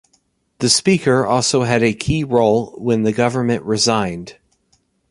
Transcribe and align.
The 0.57 0.69
speaker 0.71 1.27
also 1.27 1.61
had 1.61 1.83
a 1.83 1.93
key 1.93 2.23
role 2.23 2.71
when 2.79 3.03
the 3.03 3.11
government 3.13 3.63
resigned. 3.65 4.37